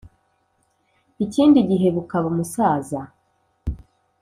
[1.25, 2.99] ikindi gihe bukaba umusaza